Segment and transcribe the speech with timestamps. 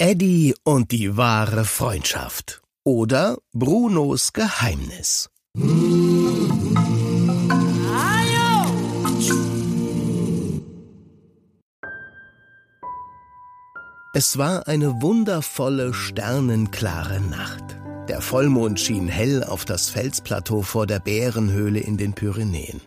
[0.00, 5.28] Eddie und die wahre Freundschaft oder Brunos Geheimnis.
[14.14, 17.64] Es war eine wundervolle, sternenklare Nacht.
[18.06, 22.80] Der Vollmond schien hell auf das Felsplateau vor der Bärenhöhle in den Pyrenäen.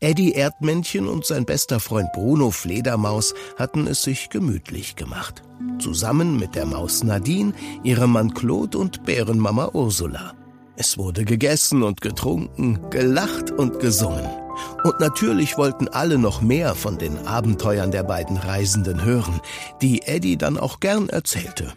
[0.00, 5.42] Eddie Erdmännchen und sein bester Freund Bruno Fledermaus hatten es sich gemütlich gemacht.
[5.78, 7.54] Zusammen mit der Maus Nadine,
[7.84, 10.34] ihrem Mann Claude und Bärenmama Ursula.
[10.76, 14.26] Es wurde gegessen und getrunken, gelacht und gesungen.
[14.82, 19.40] Und natürlich wollten alle noch mehr von den Abenteuern der beiden Reisenden hören,
[19.80, 21.72] die Eddie dann auch gern erzählte.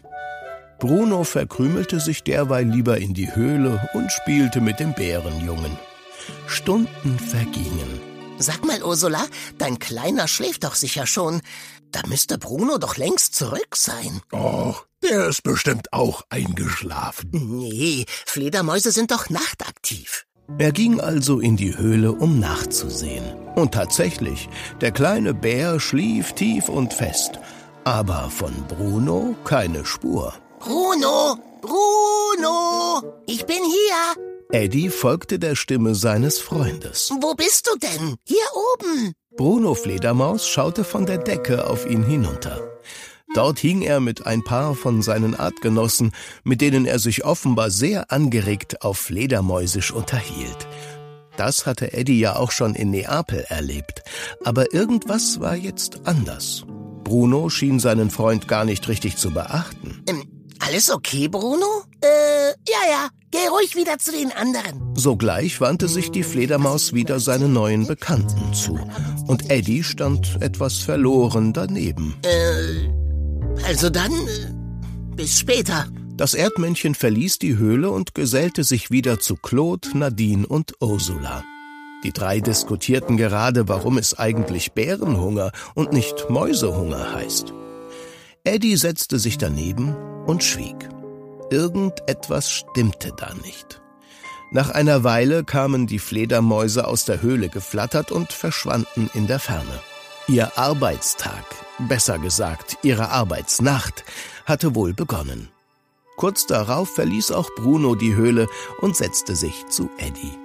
[0.78, 5.78] Bruno verkrümelte sich derweil lieber in die Höhle und spielte mit dem Bärenjungen.
[6.46, 8.00] Stunden vergingen.
[8.38, 9.26] Sag mal, Ursula,
[9.58, 11.40] dein Kleiner schläft doch sicher schon.
[11.90, 14.20] Da müsste Bruno doch längst zurück sein.
[14.32, 17.30] Och, der ist bestimmt auch eingeschlafen.
[17.32, 20.24] Nee, Fledermäuse sind doch nachtaktiv.
[20.58, 23.34] Er ging also in die Höhle, um nachzusehen.
[23.54, 24.48] Und tatsächlich,
[24.80, 27.38] der kleine Bär schlief tief und fest.
[27.84, 30.34] Aber von Bruno keine Spur.
[30.60, 31.38] Bruno!
[31.60, 33.22] Bruno!
[33.26, 34.27] Ich bin hier!
[34.50, 37.10] Eddie folgte der Stimme seines Freundes.
[37.20, 38.16] Wo bist du denn?
[38.26, 39.12] Hier oben.
[39.36, 42.58] Bruno Fledermaus schaute von der Decke auf ihn hinunter.
[43.34, 46.12] Dort hing er mit ein paar von seinen Artgenossen,
[46.44, 50.66] mit denen er sich offenbar sehr angeregt auf Fledermäusisch unterhielt.
[51.36, 54.02] Das hatte Eddie ja auch schon in Neapel erlebt.
[54.44, 56.64] Aber irgendwas war jetzt anders.
[57.04, 60.02] Bruno schien seinen Freund gar nicht richtig zu beachten.
[60.08, 60.24] Ähm,
[60.58, 61.84] alles okay, Bruno?
[62.00, 63.08] Äh, ja, ja.
[63.30, 64.94] Geh ruhig wieder zu den anderen.
[64.94, 68.78] Sogleich wandte sich die Fledermaus wieder seinen neuen Bekannten zu.
[69.26, 72.16] Und Eddie stand etwas verloren daneben.
[72.22, 72.88] Äh,
[73.66, 75.86] also dann, äh, bis später.
[76.16, 81.44] Das Erdmännchen verließ die Höhle und gesellte sich wieder zu Claude, Nadine und Ursula.
[82.04, 87.52] Die drei diskutierten gerade, warum es eigentlich Bärenhunger und nicht Mäusehunger heißt.
[88.44, 89.94] Eddie setzte sich daneben
[90.26, 90.88] und schwieg.
[91.50, 93.80] Irgendetwas stimmte da nicht.
[94.50, 99.80] Nach einer Weile kamen die Fledermäuse aus der Höhle geflattert und verschwanden in der Ferne.
[100.26, 101.44] Ihr Arbeitstag,
[101.78, 104.04] besser gesagt ihre Arbeitsnacht,
[104.46, 105.48] hatte wohl begonnen.
[106.16, 108.48] Kurz darauf verließ auch Bruno die Höhle
[108.80, 110.36] und setzte sich zu Eddie.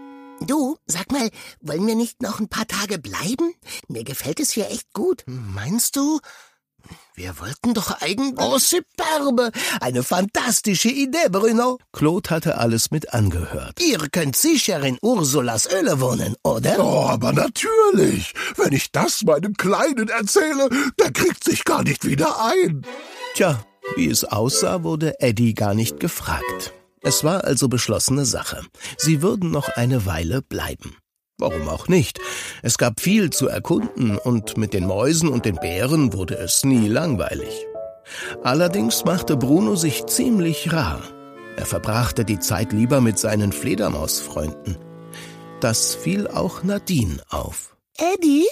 [0.41, 1.29] Du, sag mal,
[1.61, 3.53] wollen wir nicht noch ein paar Tage bleiben?
[3.87, 5.23] Mir gefällt es hier echt gut.
[5.25, 6.19] Meinst du?
[7.15, 8.39] Wir wollten doch eigentlich...
[8.39, 9.51] Oh, superbe!
[9.79, 11.77] Eine fantastische Idee, Bruno.
[11.91, 13.79] Claude hatte alles mit angehört.
[13.81, 16.79] Ihr könnt sicher in Ursulas Höhle wohnen, oder?
[16.79, 18.33] Oh, aber natürlich.
[18.57, 22.81] Wenn ich das meinem Kleinen erzähle, der kriegt sich gar nicht wieder ein.
[23.35, 23.63] Tja,
[23.95, 26.73] wie es aussah, wurde Eddie gar nicht gefragt.
[27.01, 28.61] Es war also beschlossene Sache.
[28.97, 30.95] Sie würden noch eine Weile bleiben.
[31.43, 32.21] Warum auch nicht?
[32.61, 36.87] Es gab viel zu erkunden und mit den Mäusen und den Bären wurde es nie
[36.87, 37.65] langweilig.
[38.43, 41.01] Allerdings machte Bruno sich ziemlich rar.
[41.57, 44.77] Er verbrachte die Zeit lieber mit seinen Fledermausfreunden.
[45.59, 47.75] Das fiel auch Nadine auf.
[47.97, 48.47] Eddie,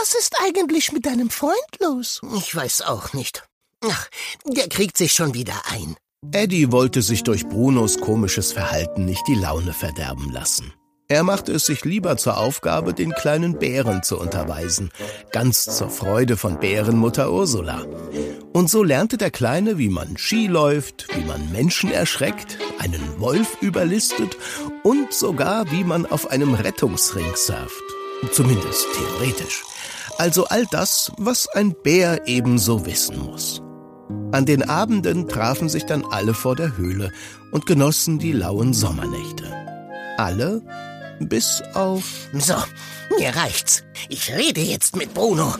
[0.00, 2.20] was ist eigentlich mit deinem Freund los?
[2.36, 3.42] Ich weiß auch nicht.
[3.84, 4.06] Ach,
[4.44, 5.96] der kriegt sich schon wieder ein.
[6.30, 10.72] Eddie wollte sich durch Brunos komisches Verhalten nicht die Laune verderben lassen.
[11.10, 14.92] Er machte es sich lieber zur Aufgabe, den kleinen Bären zu unterweisen,
[15.32, 17.84] ganz zur Freude von Bärenmutter Ursula.
[18.52, 23.56] Und so lernte der Kleine, wie man Ski läuft, wie man Menschen erschreckt, einen Wolf
[23.60, 24.36] überlistet
[24.84, 27.82] und sogar, wie man auf einem Rettungsring surft.
[28.30, 29.64] Zumindest theoretisch.
[30.16, 33.60] Also all das, was ein Bär ebenso wissen muss.
[34.30, 37.12] An den Abenden trafen sich dann alle vor der Höhle
[37.50, 39.52] und genossen die lauen Sommernächte.
[40.16, 40.62] Alle,
[41.20, 42.28] bis auf...
[42.32, 42.54] So,
[43.18, 43.84] mir reicht's.
[44.08, 45.54] Ich rede jetzt mit Bruno.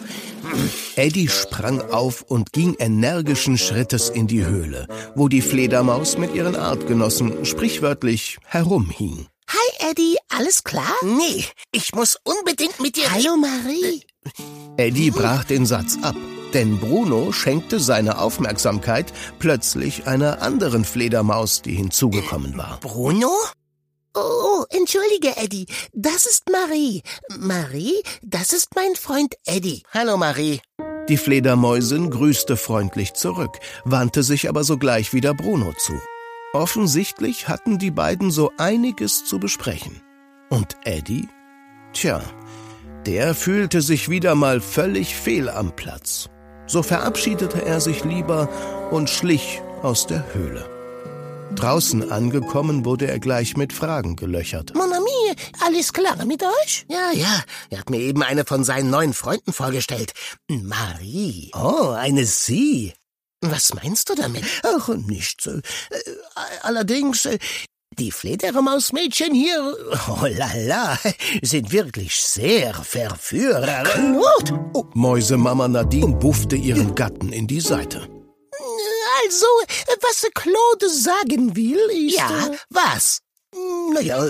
[0.97, 6.57] Eddie sprang auf und ging energischen Schrittes in die Höhle, wo die Fledermaus mit ihren
[6.57, 9.27] Artgenossen sprichwörtlich herumhing.
[9.48, 10.92] Hi, Eddie, alles klar?
[11.03, 13.10] Nee, ich muss unbedingt mit dir...
[13.10, 14.03] Hallo, Marie.
[14.77, 16.15] Eddie brach den Satz ab,
[16.54, 22.78] denn Bruno schenkte seine Aufmerksamkeit plötzlich einer anderen Fledermaus, die hinzugekommen war.
[22.80, 23.33] Bruno?
[24.22, 25.66] Oh, entschuldige, Eddie.
[25.92, 27.02] Das ist Marie.
[27.38, 29.82] Marie, das ist mein Freund Eddie.
[29.94, 30.60] Hallo, Marie.
[31.08, 35.94] Die Fledermäusin grüßte freundlich zurück, wandte sich aber sogleich wieder Bruno zu.
[36.52, 40.02] Offensichtlich hatten die beiden so einiges zu besprechen.
[40.50, 41.28] Und Eddie?
[41.92, 42.20] Tja,
[43.06, 46.28] der fühlte sich wieder mal völlig fehl am Platz.
[46.66, 48.48] So verabschiedete er sich lieber
[48.90, 50.79] und schlich aus der Höhle.
[51.56, 54.74] Draußen angekommen wurde er gleich mit Fragen gelöchert.
[54.74, 56.86] Mon ami, alles klar mit euch?
[56.88, 60.12] Ja, ja, er hat mir eben eine von seinen neuen Freunden vorgestellt.
[60.48, 61.50] Marie.
[61.54, 62.94] Oh, eine Sie.
[63.42, 64.44] Was meinst du damit?
[64.62, 65.47] Ach, nichts.
[65.47, 65.60] Äh,
[66.62, 67.38] allerdings, äh,
[67.98, 69.76] die Fledermausmädchen hier,
[70.08, 70.98] oh la la,
[71.42, 73.92] sind wirklich sehr verführerisch.
[73.92, 74.53] Knurrt!
[74.74, 78.08] Oh, Mäusemama Nadine buffte ihren Gatten in die Seite.
[79.24, 79.46] Also,
[80.02, 82.16] was Claude sagen will, ist...
[82.16, 83.20] Ja, äh, was?
[83.92, 84.24] Naja,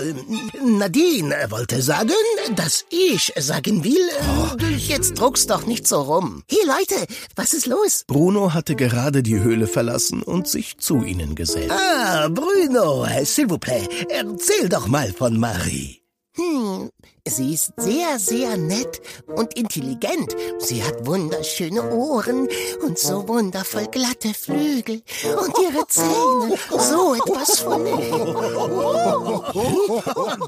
[0.63, 2.15] Nadine wollte sagen,
[2.55, 4.09] dass ich sagen will.
[4.21, 6.43] Oh, jetzt druck's doch nicht so rum.
[6.49, 7.05] Hier, Leute,
[7.35, 8.03] was ist los?
[8.07, 11.69] Bruno hatte gerade die Höhle verlassen und sich zu ihnen gesellt.
[11.69, 16.00] Ah, Bruno, s'il vous plaît, erzähl doch mal von Marie.
[16.37, 16.89] Hm,
[17.27, 20.33] sie ist sehr, sehr nett und intelligent.
[20.59, 22.47] Sie hat wunderschöne Ohren
[22.81, 27.85] und so wundervoll glatte Flügel und ihre Zähne so etwas von.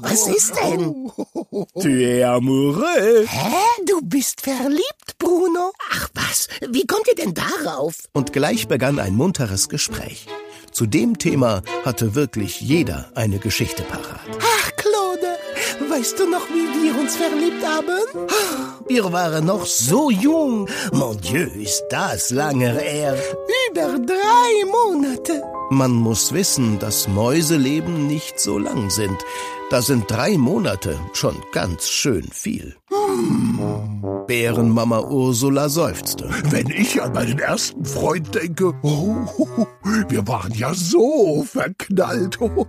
[0.02, 1.12] Was ist denn?
[1.82, 3.28] Tu es amoureux.
[3.28, 3.54] Hä?
[3.86, 5.72] Du bist verliebt, Bruno?
[5.92, 8.08] Ach was, wie kommt ihr denn darauf?
[8.14, 10.26] Und gleich begann ein munteres Gespräch.
[10.72, 14.20] Zu dem Thema hatte wirklich jeder eine Geschichte parat.
[15.96, 18.00] Weißt du noch, wie wir uns verliebt haben?
[18.88, 20.68] Wir waren noch so jung.
[20.92, 23.16] Mon Dieu, ist das lange her.
[23.70, 25.40] Über drei Monate.
[25.70, 29.18] Man muss wissen, dass Mäuseleben nicht so lang sind.
[29.70, 32.74] Da sind drei Monate schon ganz schön viel.
[34.26, 36.28] Bärenmama Ursula seufzte.
[36.50, 39.66] Wenn ich an meinen ersten Freund denke, oh,
[40.08, 42.66] wir waren ja so verknallt, oh,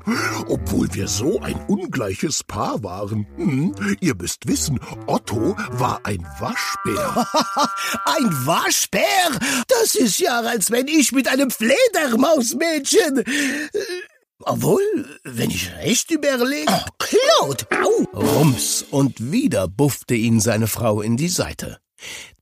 [0.48, 3.26] obwohl wir so ein ungleiches Paar waren.
[3.38, 7.28] Hm, ihr müsst wissen, Otto war ein Waschbär.
[8.06, 9.04] ein Waschbär?
[9.68, 13.24] Das ist ja, als wenn ich mit einem Fledermausmädchen...
[14.44, 14.82] Obwohl,
[15.24, 16.68] wenn ich recht überlege.
[16.68, 17.66] Oh, Claude!
[17.84, 18.20] Au!
[18.20, 21.80] Rums, und wieder buffte ihn seine Frau in die Seite.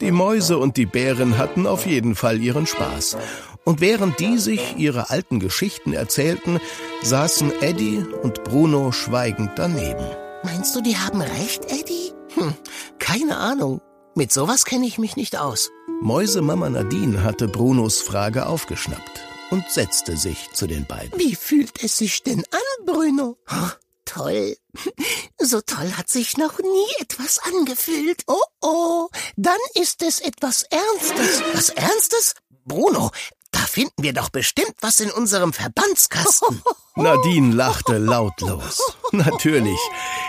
[0.02, 3.18] Die Mäuse und die Bären hatten auf jeden Fall ihren Spaß.
[3.64, 6.60] Und während die sich ihre alten Geschichten erzählten,
[7.04, 10.06] saßen Eddie und Bruno schweigend daneben.
[10.44, 12.12] Meinst du, die haben recht, Eddie?
[12.34, 12.56] Hm,
[12.98, 13.82] keine Ahnung.
[14.16, 15.70] Mit sowas kenne ich mich nicht aus.
[16.02, 21.18] Mäusemama Nadine hatte Brunos Frage aufgeschnappt und setzte sich zu den beiden.
[21.20, 23.38] Wie fühlt es sich denn an, Bruno?
[23.50, 23.70] Oh,
[24.04, 24.58] toll.
[25.40, 28.24] So toll hat sich noch nie etwas angefühlt.
[28.28, 31.44] Oh, oh, dann ist es etwas Ernstes.
[31.54, 32.34] Was Ernstes?
[32.66, 33.12] Bruno,
[33.52, 36.64] da finden wir doch bestimmt was in unserem Verbandskasten.
[36.96, 38.82] Nadine lachte lautlos.
[39.12, 39.80] Natürlich,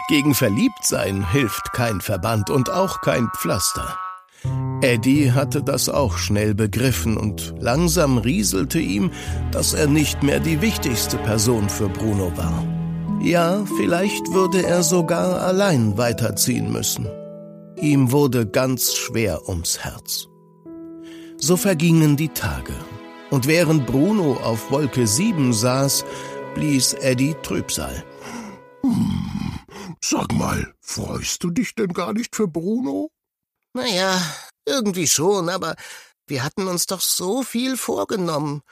[0.09, 3.99] gegen Verliebtsein hilft kein Verband und auch kein Pflaster.
[4.83, 9.11] Eddie hatte das auch schnell begriffen und langsam rieselte ihm,
[9.51, 12.67] dass er nicht mehr die wichtigste Person für Bruno war.
[13.23, 17.09] Ja, vielleicht würde er sogar allein weiterziehen müssen.
[17.81, 20.29] Ihm wurde ganz schwer ums Herz.
[21.39, 22.75] So vergingen die Tage,
[23.31, 26.05] und während Bruno auf Wolke 7 saß,
[26.55, 28.05] blies Eddie Trübsal.
[28.83, 29.59] Hm,
[30.01, 33.11] sag mal, freust du dich denn gar nicht für Bruno?
[33.73, 34.21] Naja,
[34.67, 35.75] irgendwie schon, aber
[36.27, 38.63] wir hatten uns doch so viel vorgenommen.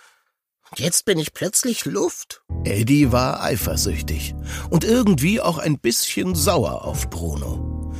[0.77, 2.43] Jetzt bin ich plötzlich Luft.
[2.65, 4.35] Eddie war eifersüchtig
[4.71, 7.93] und irgendwie auch ein bisschen sauer auf Bruno.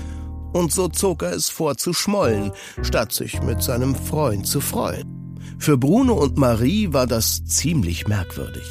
[0.55, 5.39] Und so zog er es vor zu schmollen, statt sich mit seinem Freund zu freuen.
[5.59, 8.65] Für Bruno und Marie war das ziemlich merkwürdig.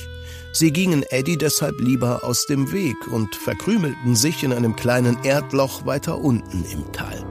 [0.54, 5.86] Sie gingen Eddie deshalb lieber aus dem Weg und verkrümelten sich in einem kleinen Erdloch
[5.86, 7.31] weiter unten im Tal.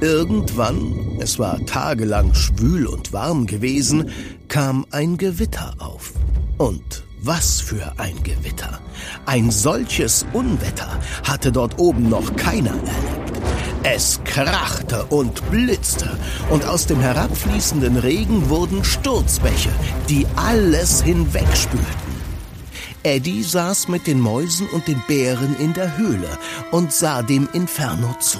[0.00, 4.10] Irgendwann, es war tagelang schwül und warm gewesen,
[4.46, 6.12] kam ein Gewitter auf.
[6.56, 8.80] Und was für ein Gewitter.
[9.26, 10.88] Ein solches Unwetter
[11.24, 13.40] hatte dort oben noch keiner erlebt.
[13.82, 16.16] Es krachte und blitzte,
[16.50, 19.70] und aus dem herabfließenden Regen wurden Sturzbäche,
[20.08, 21.86] die alles hinwegspülten.
[23.02, 26.28] Eddie saß mit den Mäusen und den Bären in der Höhle
[26.70, 28.38] und sah dem Inferno zu.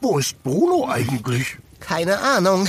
[0.00, 1.58] Wo ist Bruno eigentlich?
[1.78, 2.68] Keine Ahnung.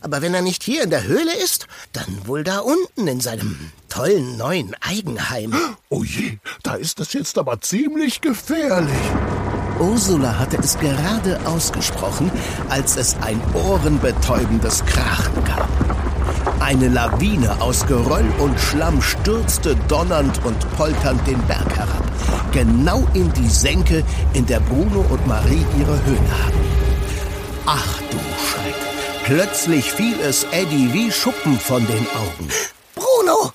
[0.00, 3.70] Aber wenn er nicht hier in der Höhle ist, dann wohl da unten in seinem
[3.88, 5.54] tollen neuen Eigenheim.
[5.92, 8.94] Oh je, da ist es jetzt aber ziemlich gefährlich.
[9.80, 12.30] Ursula hatte es gerade ausgesprochen,
[12.68, 15.68] als es ein ohrenbetäubendes Krachen gab.
[16.60, 22.04] Eine Lawine aus Geröll und Schlamm stürzte donnernd und polternd den Berg herab,
[22.52, 26.59] genau in die Senke, in der Bruno und Marie ihre Höhle hatten.
[27.72, 28.74] Ach du Schreck.
[29.22, 32.48] Plötzlich fiel es Eddie wie Schuppen von den Augen.
[32.96, 33.52] Bruno!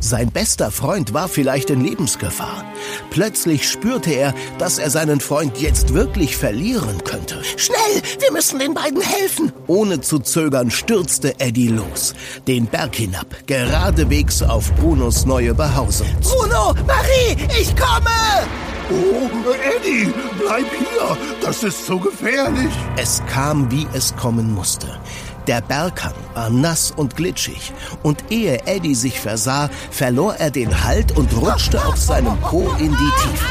[0.00, 2.64] Sein bester Freund war vielleicht in Lebensgefahr.
[3.10, 7.42] Plötzlich spürte er, dass er seinen Freund jetzt wirklich verlieren könnte.
[7.58, 9.52] Schnell, wir müssen den beiden helfen.
[9.66, 12.14] Ohne zu zögern stürzte Eddie los,
[12.46, 16.08] den Berg hinab, geradewegs auf Brunos neue Behausung.
[16.22, 18.48] Bruno, Marie, ich komme!
[18.90, 19.28] Oh,
[19.76, 21.16] Eddie, bleib hier.
[21.42, 22.72] Das ist so gefährlich.
[22.96, 24.98] Es kam, wie es kommen musste.
[25.46, 31.16] Der Berghang war nass und glitschig, und ehe Eddie sich versah, verlor er den Halt
[31.16, 33.46] und rutschte auf seinem Po in die Tiefe.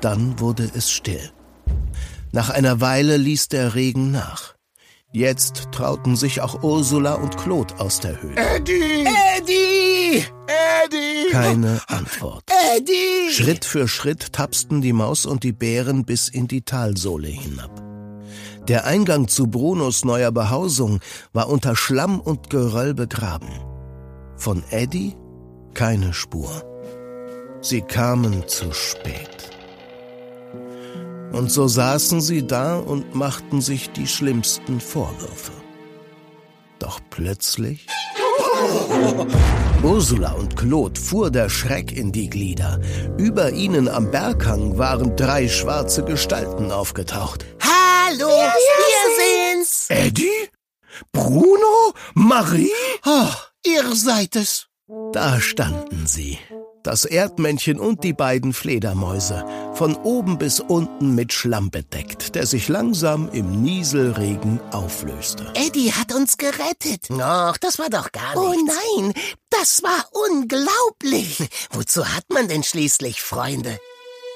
[0.00, 1.30] Dann wurde es still.
[2.32, 4.53] Nach einer Weile ließ der Regen nach.
[5.14, 8.34] Jetzt trauten sich auch Ursula und Claude aus der Höhle.
[8.34, 9.06] Eddie!
[9.36, 10.24] Eddie!
[10.84, 11.30] Eddie!
[11.30, 12.42] Keine Antwort.
[12.76, 13.30] Eddie!
[13.30, 17.80] Schritt für Schritt tapsten die Maus und die Bären bis in die Talsohle hinab.
[18.66, 20.98] Der Eingang zu Brunos neuer Behausung
[21.32, 23.50] war unter Schlamm und Geröll begraben.
[24.36, 25.14] Von Eddie
[25.74, 26.50] keine Spur.
[27.60, 29.43] Sie kamen zu spät.
[31.34, 35.52] Und so saßen sie da und machten sich die schlimmsten Vorwürfe.
[36.78, 37.86] Doch plötzlich...
[39.82, 42.80] Ursula und Claude fuhr der Schreck in die Glieder.
[43.18, 47.44] Über ihnen am Berghang waren drei schwarze Gestalten aufgetaucht.
[47.60, 49.86] Hallo, wir sind's.
[49.90, 50.48] Eddie?
[51.12, 51.92] Bruno?
[52.14, 52.70] Marie?
[53.04, 53.28] Oh,
[53.66, 54.68] ihr seid es.
[55.12, 56.38] Da standen sie.
[56.84, 62.68] Das Erdmännchen und die beiden Fledermäuse, von oben bis unten mit Schlamm bedeckt, der sich
[62.68, 65.50] langsam im Nieselregen auflöste.
[65.54, 67.08] Eddie hat uns gerettet.
[67.18, 68.74] Ach, das war doch gar Oh nichts.
[68.98, 69.14] nein,
[69.48, 71.48] das war unglaublich.
[71.72, 73.78] Wozu hat man denn schließlich Freunde?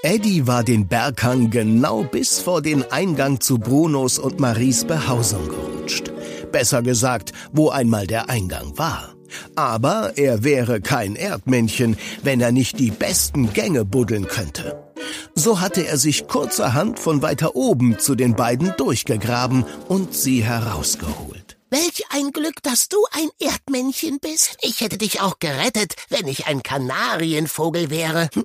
[0.02, 6.10] Eddie war den Berghang genau bis vor den Eingang zu Brunos und Maries Behausung gerutscht.
[6.50, 9.17] Besser gesagt, wo einmal der Eingang war.
[9.54, 14.82] Aber er wäre kein Erdmännchen, wenn er nicht die besten Gänge buddeln könnte.
[15.34, 21.58] So hatte er sich kurzerhand von weiter oben zu den beiden durchgegraben und sie herausgeholt.
[21.70, 24.56] Welch ein Glück, dass du ein Erdmännchen bist.
[24.62, 28.30] Ich hätte dich auch gerettet, wenn ich ein Kanarienvogel wäre.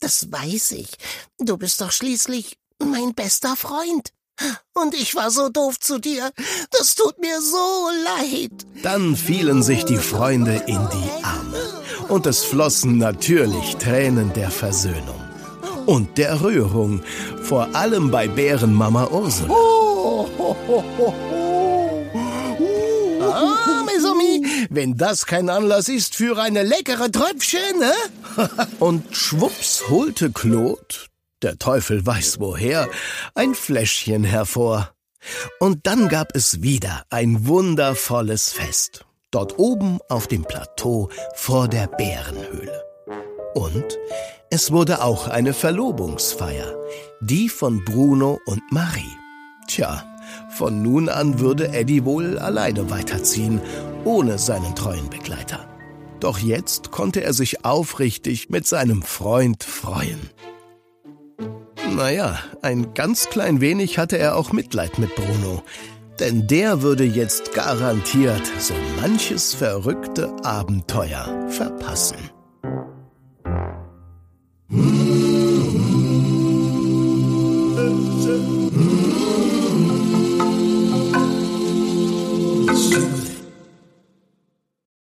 [0.00, 0.90] Das weiß ich.
[1.38, 4.12] Du bist doch schließlich mein bester Freund.
[4.74, 6.30] Und ich war so doof zu dir.
[6.70, 8.66] Das tut mir so leid.
[8.84, 11.82] Dann fielen sich die Freunde in die Arme.
[12.08, 15.22] Und es flossen natürlich Tränen der Versöhnung.
[15.86, 17.02] Und der Rührung,
[17.42, 19.54] vor allem bei Bärenmama Ursula.
[23.22, 27.94] Ah, mes amis, wenn das kein Anlass ist für eine leckere Tröpfchen, ne?
[28.80, 31.08] Und schwupps holte Claude,
[31.40, 32.90] der Teufel weiß woher,
[33.34, 34.93] ein Fläschchen hervor.
[35.60, 39.04] Und dann gab es wieder ein wundervolles Fest.
[39.30, 42.84] Dort oben auf dem Plateau vor der Bärenhöhle.
[43.54, 43.98] Und
[44.50, 46.76] es wurde auch eine Verlobungsfeier,
[47.20, 49.16] die von Bruno und Marie.
[49.66, 50.04] Tja,
[50.50, 53.60] von nun an würde Eddie wohl alleine weiterziehen,
[54.04, 55.68] ohne seinen treuen Begleiter.
[56.20, 60.30] Doch jetzt konnte er sich aufrichtig mit seinem Freund freuen.
[61.94, 65.62] Naja, ein ganz klein wenig hatte er auch Mitleid mit Bruno.
[66.18, 72.18] Denn der würde jetzt garantiert so manches verrückte Abenteuer verpassen.
[74.70, 75.03] Hm.